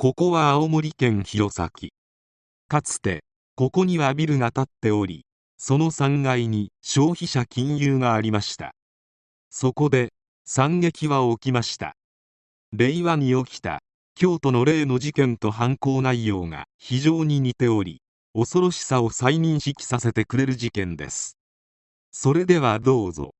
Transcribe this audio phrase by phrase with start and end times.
[0.00, 1.90] ここは青森県弘前。
[2.68, 3.24] かつて
[3.56, 8.76] ここにはビルが建っておりその3階に消費者金融がありました。
[9.50, 10.10] そこで
[10.44, 11.96] 惨劇は起きました。
[12.72, 13.80] 令和に起きた
[14.14, 18.00] 京都の例の事件と犯行内容が非常に似ており
[18.34, 21.36] 恐ろしさを再認識させてくれる事件です。
[22.12, 23.34] それではどうぞ。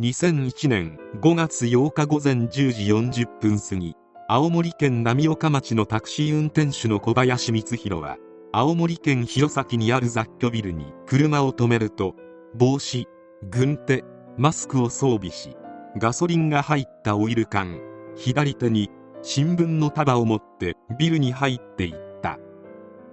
[0.00, 3.94] 2001年5月8日午前10時40分過ぎ
[4.26, 8.16] 青森県浪岡町のタクシー運転手の小林光弘は
[8.52, 12.14] 青森県弘前にある雑居ビルに車を止めると
[12.54, 13.06] 帽子
[13.50, 14.04] 軍手
[14.38, 15.56] マスクを装備し
[15.98, 17.80] ガソリンが入ったオイル缶
[18.16, 18.90] 左手に
[19.26, 22.38] 新聞の束を持ってビルに入っていった。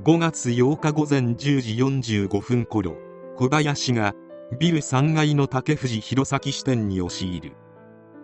[0.00, 2.96] 5月8日午前10時45分頃
[3.36, 4.14] 小林が
[4.58, 7.56] ビル3階の竹藤弘前支店に押し入る。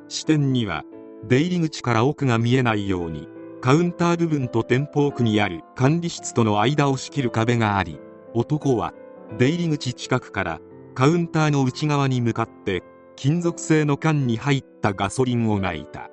[0.09, 0.83] 支店には
[1.25, 3.29] 出入り口から奥が見えないように
[3.61, 7.99] カウンター部分と店舗奥にある管理室との間を仕切る壁があり
[8.35, 8.93] 男は
[9.37, 10.61] 出入り口近くから
[10.95, 12.83] カウンターの内側に向かって
[13.17, 16.09] 金属製の缶に入ったガソリンをまいた。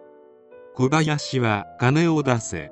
[0.74, 2.72] 小林は金を出せ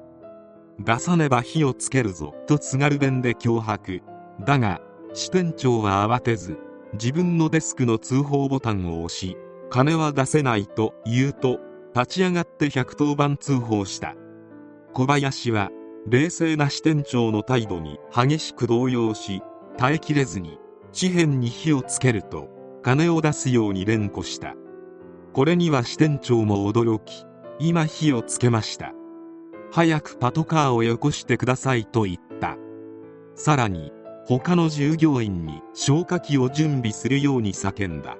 [0.79, 4.01] 出さねば火をつけるぞと津軽弁で脅迫。
[4.43, 4.81] だが
[5.13, 6.57] 支店長は慌てず
[6.93, 9.37] 自分のデスクの通報ボタンを押し
[9.69, 11.59] 金は出せないと言うと
[11.95, 14.15] 立ち上がって110番通報した。
[14.93, 15.69] 小林は
[16.07, 19.41] 冷静な支店長の態度に激しく動揺し
[19.77, 20.59] 耐えきれずに
[20.99, 22.49] 紙片に火をつけると
[22.83, 24.55] 金を出すように連呼した。
[25.33, 27.25] これには支店長も驚き
[27.59, 28.93] 今火をつけました。
[29.71, 32.57] 早くパトカーをよこしてくださいと言った。
[33.35, 33.91] さらに
[34.25, 38.17] 他の従業員に消火器を準備するように叫んだ。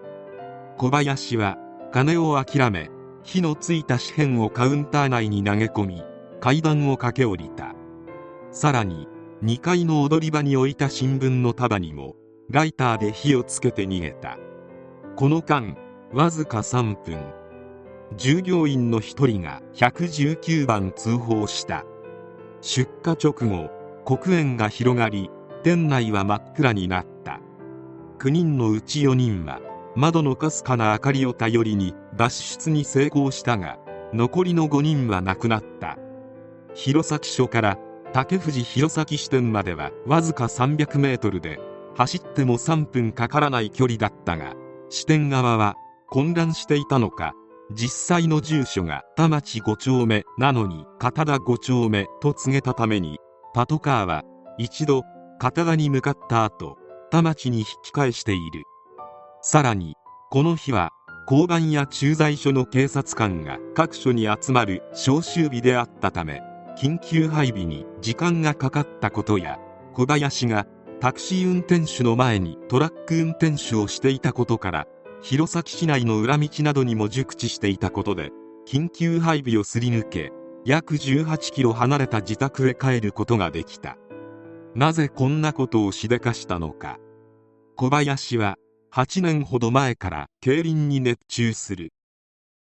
[0.77, 1.57] 小林は
[1.91, 2.89] 金を諦め
[3.23, 6.03] 火のついた紙片をカウンター内に投げ込み
[6.39, 7.73] 階段を駆け下りた。
[8.51, 9.07] さらに
[9.43, 12.15] 2階の踊り場に置いた新聞の束にも
[12.49, 14.37] ライターで火をつけて逃げた。
[15.15, 15.75] この間
[16.11, 17.17] わずか3分
[18.17, 21.85] 従業員の1人が119番通報した。
[22.61, 23.69] 出火直後
[24.05, 25.29] 黒煙が広がり
[25.63, 27.39] 店内は真っ暗になった。
[28.19, 29.61] 9人のうち4人は
[29.95, 33.77] 窓のかすかな明かりを頼りに脱出に成功したが
[34.13, 35.97] 残りの5人は亡くなった。
[36.75, 37.77] 弘前署から
[38.13, 41.59] 竹藤弘前支店まではわずか300メートルで
[41.95, 44.53] 走っても3分かからない距離だったが
[44.89, 45.75] 支店側は
[46.07, 47.33] 混乱していたのか
[47.71, 53.17] 実際の住所が田町5丁目なのに片田5丁目と告げたために
[53.53, 54.23] パトカーは
[54.57, 55.01] 一度
[55.39, 56.77] 片田に向かった後
[57.11, 58.63] 田町に引き返している。
[59.41, 59.95] さらに
[60.31, 60.91] この日は
[61.29, 66.41] 交番や駐在所の警察官が各所に集まる召集日であったため
[66.77, 69.59] 緊急配備に時間がかかったことや
[69.93, 70.67] 小林が
[70.99, 74.87] タクシー運転手の前にトラック運転手をしていたことから
[75.21, 78.31] 弘前市内の裏道などにも熟知していたことで
[78.67, 80.31] 緊急配備をすり抜け
[80.65, 83.97] 約18キロ離れた自宅へ帰ることができた。
[84.75, 86.97] なぜこんなことをしでかしたのか。
[87.75, 88.57] 小林は
[88.95, 91.93] 8年ほど前から競輪に熱中する。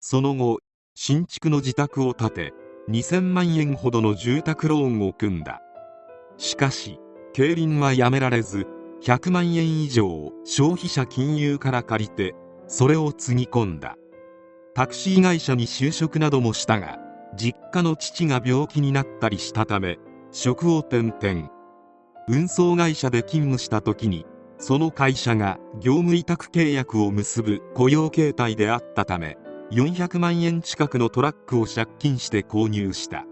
[0.00, 0.59] その後
[0.97, 2.54] 新築の自宅を建て
[2.88, 5.62] 2000万円ほどの住宅ローンを組んだ。
[6.36, 6.98] しかし
[7.32, 8.66] 競輪はやめられず
[9.04, 12.34] 100万円以上を消費者金融から借りて
[12.66, 13.94] それをつぎ込んだ。
[14.75, 16.98] タクシー会社に就職などもしたが
[17.36, 20.00] 実家の父が病気になったりしたため
[20.33, 21.48] 職を転々。
[22.28, 24.27] 運送会社で勤務した時に
[24.58, 29.36] その会社が業務委託契約を結ぶ雇用形態であったため
[29.70, 33.24] 400万円近くのトラックを借金して購入した。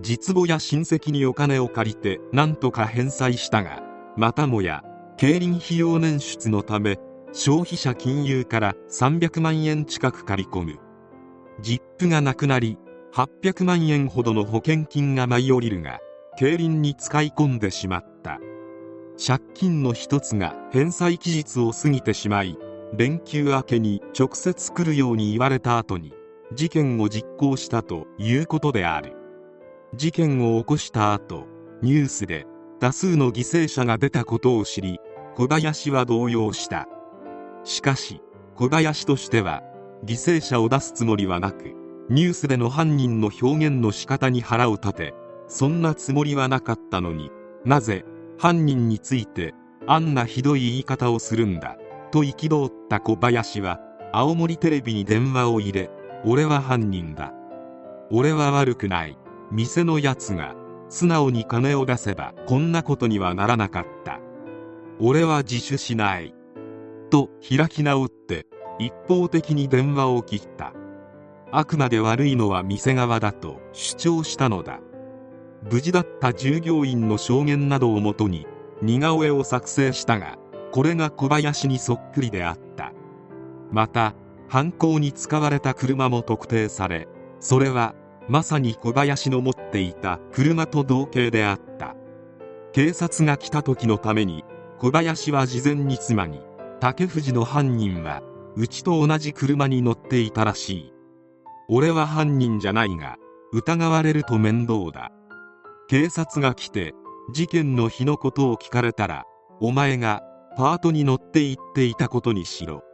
[0.00, 3.82] 実母や親戚にお金を借りて何とか返済したが
[4.16, 4.82] またもや
[5.18, 6.98] 競輪費用捻出のため
[7.32, 10.78] 消費者金融から300万円近く借り込む。
[11.60, 12.78] 実付がなくなり
[13.12, 16.00] 800万円ほどの保険金が舞い降りるが
[16.38, 18.40] 競輪に使い込んでしまった。
[19.24, 22.56] 借金の一つが返済期日を過ぎてしまい
[22.96, 26.14] 連休明けに直接来るように言われた後に
[26.54, 29.14] 事件を実行したということである。
[29.94, 31.46] 事件を起こした後
[31.82, 32.46] ニュースで
[32.80, 34.98] 多数の犠牲者が出たことを知り
[35.34, 36.88] 小林は動揺した。
[37.64, 38.22] しかし
[38.56, 39.62] 小林としては
[40.04, 41.74] 犠牲者を出すつもりはなく
[42.08, 45.14] ニュースでの犯人の表現の仕方に腹を立て
[45.46, 47.30] そんなつもりはなかったのに
[47.64, 48.04] なぜ
[48.40, 49.52] 犯人について
[49.86, 51.76] あんなひどい言い方をするんだ
[52.10, 53.80] と憤った小林は
[54.14, 55.90] 青森テレビに電話を入れ
[56.24, 57.34] 俺は犯人だ
[58.10, 59.18] 俺は悪くない
[59.52, 60.54] 店のやつが
[60.88, 64.20] 素直に金を出せばこんなことにはならなかった
[64.98, 66.34] 俺は自首しない
[67.10, 68.46] と開き直って
[68.78, 70.72] 一方的に電話を切った
[71.52, 74.80] あくまで悪いのは店側だと主張したのだ。
[75.62, 78.46] 無事だった従業員の証言などをもとに
[78.82, 80.38] 似顔絵を作成したが
[80.72, 82.92] これが小林にそっくりであった。
[83.70, 84.14] また
[84.48, 87.08] 犯行に使われた車も特定され
[87.38, 87.94] それは
[88.28, 91.94] まさに小林の持っていた車と同型であった。
[92.72, 94.44] 警察が来た時のために
[94.78, 96.40] 小林は事前に妻に
[96.78, 98.22] 竹藤の犯人は
[98.56, 100.92] うちと同じ車に乗っていたらしい。
[101.68, 103.16] 俺は犯人じゃないが
[103.52, 105.12] 疑われると面倒だ。
[105.90, 106.94] 警察が来て
[107.32, 109.24] 事件の日のことを聞かれたら
[109.58, 110.22] お前が
[110.56, 112.84] パートに乗って行っていたことにしろ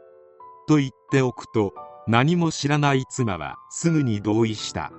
[0.67, 1.75] と言っておくと
[2.07, 4.91] 何も知らない妻はすぐに同意した。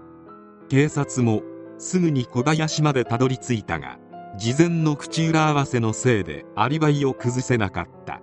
[0.68, 1.42] 警察も
[1.78, 3.98] すぐに小林までたどり着いたが
[4.38, 8.22] 事前の口裏合わせのせいでアリバイを崩せなかった。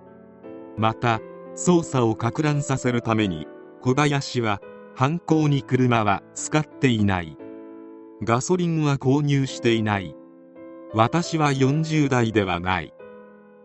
[0.78, 1.20] また
[1.54, 3.46] 捜査を攪乱させるために
[3.82, 4.62] 小林は
[4.94, 7.36] 犯行に車は使っていない。
[8.22, 10.14] ガソリンは購入していない。
[10.94, 12.94] 私は40代ではない。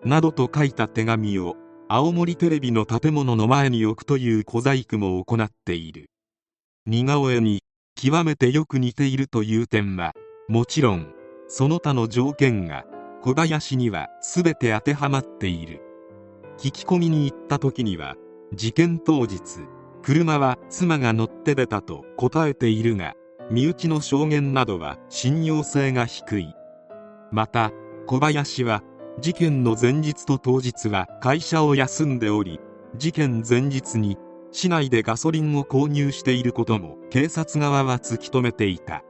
[0.03, 1.55] などと書いた手紙を
[1.87, 6.09] 青森テレビの建物の前に置くという小細工も行っている。
[6.85, 7.61] 似顔絵に
[7.95, 10.13] 極めてよく似ているという点は
[10.49, 11.13] もちろん
[11.47, 12.83] その他の条件が
[13.21, 15.81] 小林には全て当てはまっている。
[16.57, 18.15] 聞き込みに行った時には
[18.53, 19.41] 事件当日
[20.01, 23.13] 車は妻が乗って出たと答えているが
[23.49, 26.55] 身内の証言などは信用性が低い。
[27.31, 27.71] また
[28.07, 28.83] 小林は
[29.19, 32.59] 事件の前日と当日は会社を休んでおり
[32.95, 34.17] 事件前日に
[34.51, 39.03] 市内でガソリンを購入していることも警察側は突き止めていた。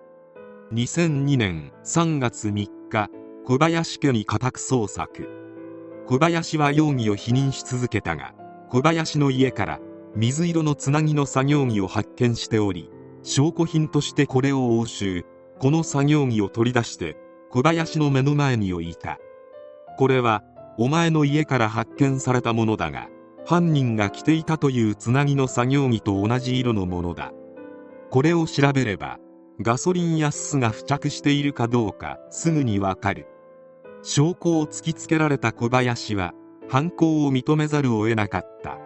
[0.74, 3.10] 2002年3月3日
[3.46, 5.28] 小林家に家宅捜索。
[6.08, 8.34] 小林は容疑を否認し続けたが
[8.70, 9.80] 小林の家から
[10.16, 12.90] 水色のつなぎの作業着を発見しており
[13.24, 15.26] 証拠品としてこれを押収。
[15.60, 17.18] この作業着を取り出して
[17.52, 19.20] 小林の目の前に置いた。
[20.00, 20.44] これは
[20.80, 23.10] お前の家から発見されたものだが
[23.46, 27.32] 犯人が着ていたというつなぎの作業着と同じ色のものだ。
[28.10, 29.20] これを調べれば
[29.62, 33.28] ガソリンやすが付着しているかどうかすぐにわかる。
[34.02, 36.34] 証拠を突きつけられた小林は
[36.70, 38.80] 犯行を認めざるを得なかった。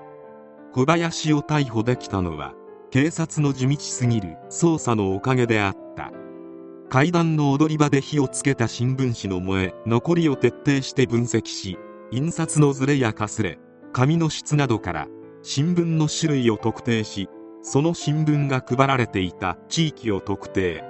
[0.73, 2.53] 小林を逮捕できたのは
[2.95, 6.13] 警察の地道すぎる捜査のおかげであった。
[6.87, 11.77] 階段の踊り場で火をつけた新聞紙の燃え残りを徹底して分析し
[12.11, 13.59] 印刷のズレやかすれ
[13.91, 15.07] 紙の質などから
[15.41, 17.27] 新聞の種類を特定し
[17.61, 20.81] その新聞が配られていた地域を特定。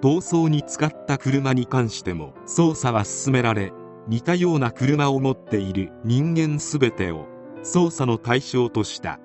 [0.00, 3.74] 逃走に使った車に関しても捜査は進められ
[4.08, 7.26] 似たような車を持っている人間全てを
[7.62, 9.20] 捜査の対象とした。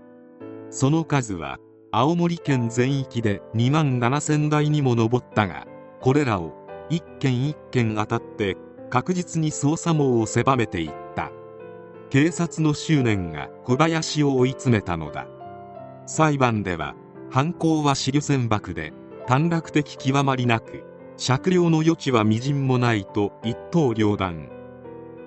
[0.71, 1.57] その数は
[1.93, 5.67] 青森県全域で2万7000台にも上ったが
[5.99, 6.53] これらを
[6.89, 8.55] 一件一件当たって
[8.89, 11.31] 確実に捜査網を狭めていった。
[12.09, 15.27] 警察の執念が小林を追い詰めたのだ。
[16.05, 16.95] 裁判では
[17.29, 18.93] 犯行は私旅船爆で
[19.27, 20.83] 短絡的極まりなく
[21.17, 24.49] 酌量の余地はみじんもないと一刀両断。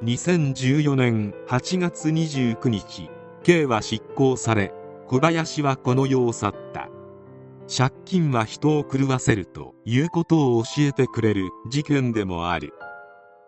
[0.03, 3.11] 2014年8月29日
[3.43, 4.73] 刑は執行され
[5.07, 6.89] 小林はこの世を去った。
[7.75, 12.73] 借金は人を狂わせるということを教えてくれる事件でもある。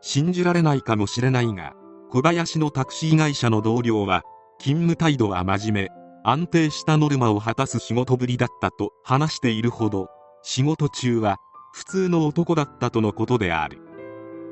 [0.00, 1.74] 信じられないかもしれないが
[2.10, 4.22] 小林のタクシー会社の同僚は
[4.58, 5.88] 勤務態度は真面目。
[6.24, 10.08] 安定したノルマを果たす仕事ぶりだったと話しているほど
[10.42, 11.36] 仕事中は
[11.72, 13.78] 普通の男だったとのことである。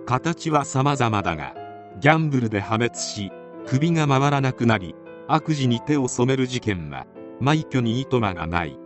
[0.06, 1.54] 形は様々だが
[2.00, 3.32] ギャンブルで破滅し
[3.66, 4.94] 首が回らなくなり
[5.26, 7.06] 悪事に手を染める事件は
[7.40, 8.78] 枚挙にいとまがない。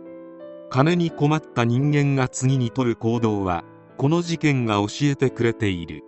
[0.69, 3.63] 金に困った人間が次に取る行動は
[3.97, 6.03] この事件が教えてくれている。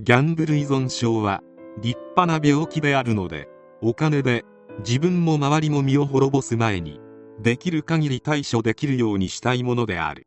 [0.00, 1.42] ギャンブル依存症は
[1.80, 3.48] 立派な病気であるので
[3.80, 4.44] お金で
[4.80, 7.00] 自分も周りも身を滅ぼす前に
[7.40, 10.26] できる限り対処できるようにしたいものである。